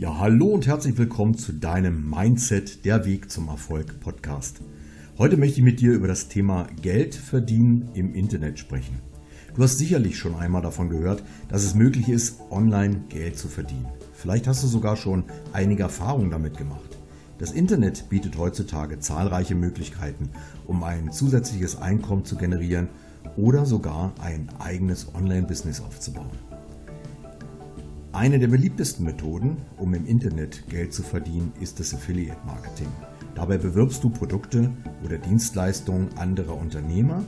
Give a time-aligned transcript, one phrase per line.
[0.00, 4.62] Ja, hallo und herzlich willkommen zu deinem Mindset, der Weg zum Erfolg Podcast.
[5.18, 8.98] Heute möchte ich mit dir über das Thema Geld verdienen im Internet sprechen.
[9.54, 13.88] Du hast sicherlich schon einmal davon gehört, dass es möglich ist, online Geld zu verdienen.
[14.14, 16.96] Vielleicht hast du sogar schon einige Erfahrungen damit gemacht.
[17.36, 20.30] Das Internet bietet heutzutage zahlreiche Möglichkeiten,
[20.66, 22.88] um ein zusätzliches Einkommen zu generieren
[23.36, 26.30] oder sogar ein eigenes Online-Business aufzubauen.
[28.12, 32.88] Eine der beliebtesten Methoden, um im Internet Geld zu verdienen, ist das Affiliate Marketing.
[33.36, 34.72] Dabei bewirbst du Produkte
[35.04, 37.22] oder Dienstleistungen anderer Unternehmer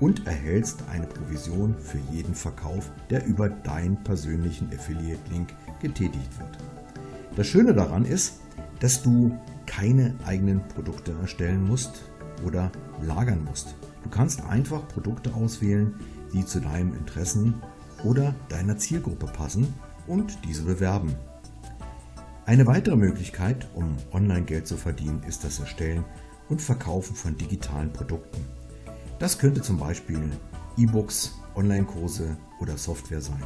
[0.00, 6.56] und erhältst eine Provision für jeden Verkauf, der über deinen persönlichen Affiliate-Link getätigt wird.
[7.36, 8.40] Das Schöne daran ist,
[8.80, 12.10] dass du keine eigenen Produkte erstellen musst
[12.46, 12.72] oder
[13.02, 13.74] lagern musst.
[14.02, 15.94] Du kannst einfach Produkte auswählen,
[16.32, 17.62] die zu deinen Interessen
[18.04, 19.74] oder deiner Zielgruppe passen
[20.06, 21.14] und diese bewerben.
[22.46, 26.04] Eine weitere Möglichkeit, um Online-Geld zu verdienen, ist das Erstellen
[26.48, 28.44] und Verkaufen von digitalen Produkten.
[29.18, 30.30] Das könnte zum Beispiel
[30.76, 33.42] E-Books, Online-Kurse oder Software sein.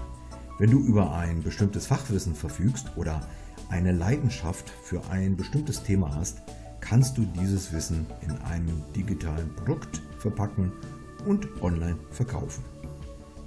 [0.59, 3.21] Wenn du über ein bestimmtes Fachwissen verfügst oder
[3.69, 6.43] eine Leidenschaft für ein bestimmtes Thema hast,
[6.81, 10.73] kannst du dieses Wissen in einem digitalen Produkt verpacken
[11.27, 12.65] und online verkaufen.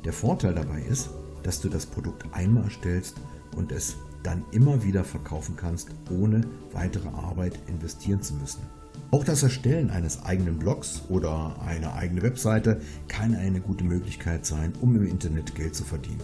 [0.05, 1.09] Der Vorteil dabei ist,
[1.43, 3.17] dass du das Produkt einmal erstellst
[3.55, 6.41] und es dann immer wieder verkaufen kannst, ohne
[6.73, 8.61] weitere Arbeit investieren zu müssen.
[9.09, 14.73] Auch das Erstellen eines eigenen Blogs oder eine eigene Webseite kann eine gute Möglichkeit sein,
[14.79, 16.21] um im Internet Geld zu verdienen.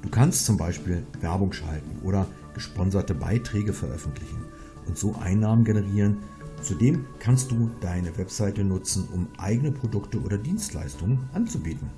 [0.00, 4.44] Du kannst zum Beispiel Werbung schalten oder gesponserte Beiträge veröffentlichen
[4.86, 6.18] und so Einnahmen generieren.
[6.62, 11.90] Zudem kannst du deine Webseite nutzen, um eigene Produkte oder Dienstleistungen anzubieten.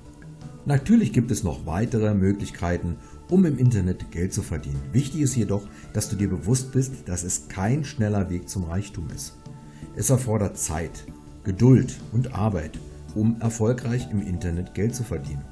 [0.67, 2.97] Natürlich gibt es noch weitere Möglichkeiten,
[3.29, 4.81] um im Internet Geld zu verdienen.
[4.91, 9.07] Wichtig ist jedoch, dass du dir bewusst bist, dass es kein schneller Weg zum Reichtum
[9.15, 9.37] ist.
[9.95, 11.05] Es erfordert Zeit,
[11.45, 12.77] Geduld und Arbeit,
[13.15, 15.45] um erfolgreich im Internet Geld zu verdienen.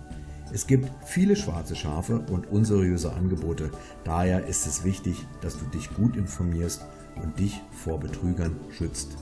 [0.51, 3.71] Es gibt viele schwarze Schafe und unseriöse Angebote,
[4.03, 6.85] daher ist es wichtig, dass du dich gut informierst
[7.23, 9.15] und dich vor Betrügern schützt.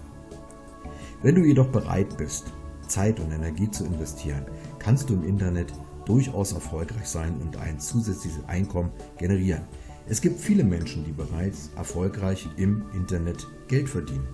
[1.21, 2.45] Wenn du jedoch bereit bist,
[2.87, 4.45] Zeit und Energie zu investieren,
[4.79, 5.73] kannst du im Internet
[6.05, 9.63] durchaus erfolgreich sein und ein zusätzliches Einkommen generieren.
[10.07, 14.27] Es gibt viele Menschen, die bereits erfolgreich im Internet Geld verdienen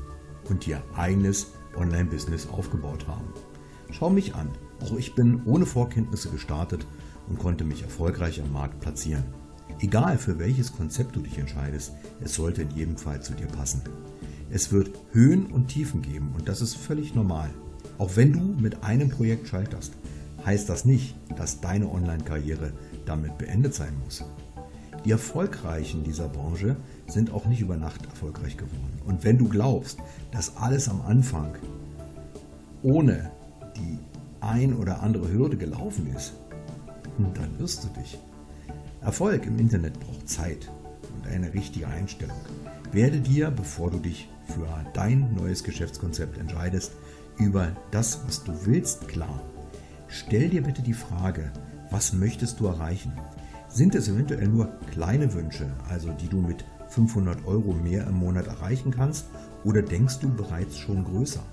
[0.50, 3.28] und ihr eigenes Online-Business aufgebaut haben.
[3.92, 4.50] Schau mich an.
[4.82, 6.88] Auch ich bin ohne Vorkenntnisse gestartet
[7.28, 9.24] und konnte mich erfolgreich am Markt platzieren.
[9.80, 13.82] Egal für welches Konzept du dich entscheidest, es sollte in jedem Fall zu dir passen.
[14.50, 17.50] Es wird Höhen und Tiefen geben und das ist völlig normal.
[18.00, 19.94] Auch wenn du mit einem Projekt scheiterst,
[20.46, 22.72] heißt das nicht, dass deine Online-Karriere
[23.06, 24.24] damit beendet sein muss.
[25.04, 26.78] Die Erfolgreichen dieser Branche
[27.08, 29.00] sind auch nicht über Nacht erfolgreich geworden.
[29.06, 30.00] Und wenn du glaubst,
[30.32, 31.56] dass alles am Anfang
[32.84, 33.32] ohne
[33.76, 34.00] die
[34.40, 36.34] ein oder andere Hürde gelaufen ist,
[37.18, 38.18] dann wirst du dich.
[39.02, 40.72] Erfolg im Internet braucht Zeit
[41.16, 42.38] und eine richtige Einstellung.
[42.94, 46.94] Werde dir, bevor du dich für dein neues Geschäftskonzept entscheidest,
[47.40, 49.42] über das, was du willst, klar.
[50.08, 51.52] Stell dir bitte die Frage,
[51.90, 53.14] was möchtest du erreichen?
[53.70, 58.48] Sind es eventuell nur kleine Wünsche, also die du mit 500 Euro mehr im Monat
[58.48, 59.28] erreichen kannst,
[59.64, 61.44] oder denkst du bereits schon größer?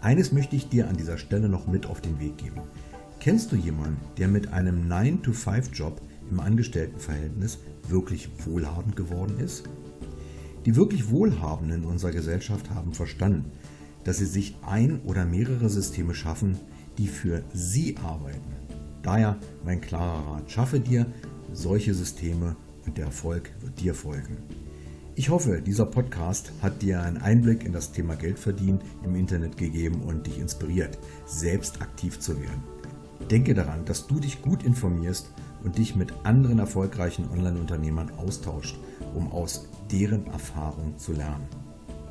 [0.00, 2.62] Eines möchte ich dir an dieser Stelle noch mit auf den Weg geben.
[3.18, 6.00] Kennst du jemanden, der mit einem 9-to-5-Job
[6.30, 7.58] im Angestelltenverhältnis
[7.88, 9.64] wirklich wohlhabend geworden ist?
[10.64, 13.50] Die wirklich Wohlhabenden in unserer Gesellschaft haben verstanden,
[14.04, 16.58] dass sie sich ein oder mehrere Systeme schaffen,
[16.98, 18.52] die für sie arbeiten.
[19.02, 21.06] Daher mein klarer Rat, schaffe dir
[21.52, 22.56] solche Systeme
[22.86, 24.36] und der Erfolg wird dir folgen.
[25.16, 30.02] Ich hoffe, dieser Podcast hat dir einen Einblick in das Thema Geldverdienen im Internet gegeben
[30.02, 32.62] und dich inspiriert, selbst aktiv zu werden.
[33.30, 35.30] Denke daran, dass du dich gut informierst
[35.62, 38.78] und dich mit anderen erfolgreichen Online-Unternehmern austauscht,
[39.14, 41.46] um aus deren Erfahrung zu lernen.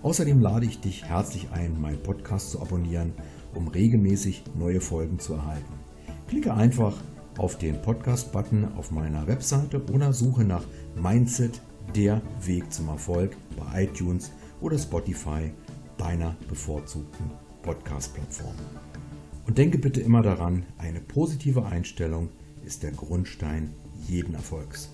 [0.02, 3.14] Außerdem lade ich dich herzlich ein, meinen Podcast zu abonnieren,
[3.54, 5.74] um regelmäßig neue Folgen zu erhalten.
[6.28, 6.98] Klicke einfach
[7.38, 11.62] auf den Podcast-Button auf meiner Webseite oder suche nach Mindset,
[11.96, 14.32] der Weg zum Erfolg bei iTunes
[14.62, 15.52] oder Spotify,
[15.98, 17.32] deiner bevorzugten
[17.64, 18.54] Podcast-Plattform.
[19.48, 22.30] Und denke bitte immer daran, eine positive Einstellung
[22.64, 23.74] ist der Grundstein
[24.08, 24.90] jeden Erfolgs.